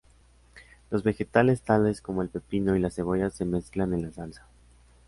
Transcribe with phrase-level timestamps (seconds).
[0.89, 4.47] Los vegetales tales como el pepino y las cebollas se mezclan en la salsa.